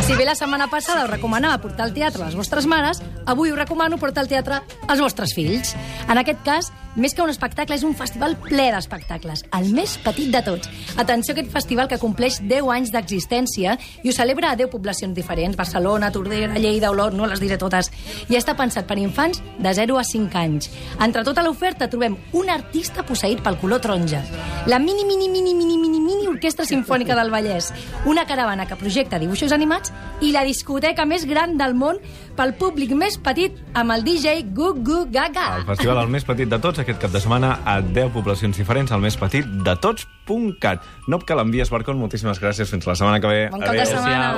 Si 0.07 0.15
bé 0.19 0.25
la 0.27 0.35
setmana 0.39 0.67
passada 0.71 1.05
us 1.05 1.11
recomanava 1.13 1.61
portar 1.63 1.85
al 1.87 1.93
teatre 1.95 2.25
les 2.25 2.35
vostres 2.39 2.67
mares, 2.67 2.99
avui 3.27 3.53
us 3.53 3.59
recomano 3.59 3.99
portar 4.03 4.25
al 4.25 4.31
teatre 4.31 4.59
els 4.91 5.03
vostres 5.03 5.35
fills. 5.35 5.77
En 6.11 6.19
aquest 6.19 6.43
cas, 6.47 6.73
més 6.97 7.15
que 7.15 7.23
un 7.23 7.31
espectacle, 7.31 7.77
és 7.77 7.85
un 7.87 7.95
festival 7.95 8.37
ple 8.41 8.69
d'espectacles, 8.73 9.45
el 9.59 9.73
més 9.75 9.97
petit 10.03 10.31
de 10.33 10.43
tots. 10.47 10.71
Atenció 10.97 11.35
a 11.35 11.37
aquest 11.37 11.51
festival 11.53 11.91
que 11.91 11.99
compleix 12.03 12.39
10 12.43 12.71
anys 12.73 12.93
d'existència 12.95 13.77
i 14.03 14.11
ho 14.11 14.15
celebra 14.15 14.51
a 14.51 14.59
10 14.59 14.71
poblacions 14.73 15.15
diferents, 15.15 15.59
Barcelona, 15.59 16.13
Tordera, 16.15 16.55
Lleida, 16.55 16.91
Olot, 16.91 17.15
no 17.15 17.27
les 17.27 17.43
diré 17.43 17.59
totes. 17.59 17.91
I 18.31 18.39
està 18.39 18.57
pensat 18.59 18.87
per 18.87 18.99
infants 19.03 19.43
de 19.59 19.75
0 19.75 19.99
a 19.99 20.07
5 20.07 20.39
anys. 20.39 20.71
Entre 20.99 21.23
tota 21.27 21.47
l'oferta 21.47 21.91
trobem 21.91 22.17
un 22.33 22.51
artista 22.51 23.07
posseït 23.07 23.43
pel 23.43 23.59
color 23.63 23.83
taronja, 23.83 24.23
la 24.67 24.79
mini, 24.79 25.05
mini, 25.05 25.29
mini, 25.29 25.55
mini, 25.55 25.79
mini, 25.79 25.96
mini 26.37 26.47
Orquestra 26.47 26.67
Simfònica 26.67 27.17
del 27.17 27.31
Vallès, 27.31 27.73
una 28.05 28.27
caravana 28.27 28.67
que 28.67 28.77
projecta 28.77 29.19
dibuixos 29.19 29.53
animats 29.53 29.93
i 30.21 30.33
la 30.33 30.45
discoteca 30.45 31.07
més 31.07 31.27
gran 31.27 31.57
del 31.57 31.75
món 31.75 31.99
pel 32.37 32.55
públic 32.59 32.93
més 32.95 33.17
petit 33.19 33.57
amb 33.75 33.93
el 33.93 34.05
DJ 34.05 34.45
Gugu 34.53 35.07
Gaga. 35.11 35.63
El 35.63 35.67
festival 35.67 36.03
el 36.05 36.13
més 36.13 36.25
petit 36.25 36.49
de 36.49 36.59
tots, 36.61 36.79
aquest 36.79 37.01
cap 37.01 37.13
de 37.13 37.21
setmana 37.21 37.61
a 37.65 37.81
10 37.81 38.13
poblacions 38.13 38.57
diferents, 38.57 38.93
el 38.93 39.01
més 39.01 39.17
petit 39.17 39.47
de 39.47 39.77
tots.cat. 39.81 40.85
No 41.09 41.19
que 41.19 41.37
l'envies, 41.39 41.71
Barcon, 41.73 41.99
moltíssimes 41.99 42.41
gràcies. 42.43 42.71
Fins 42.71 42.87
la 42.87 42.97
setmana 42.99 43.21
que 43.21 43.33
ve. 43.33 43.43
Bon 43.53 43.63
cap 43.65 43.77
de 43.77 43.87
setmana. 43.87 44.35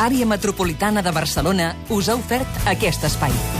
Àrea 0.00 0.26
Metropolitana 0.26 1.02
de 1.02 1.12
Barcelona 1.12 1.74
us 1.90 2.08
ha 2.08 2.16
ofert 2.16 2.70
aquest 2.70 3.04
espai. 3.10 3.59